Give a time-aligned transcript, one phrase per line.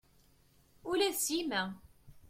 [0.89, 1.63] Ula d Sima.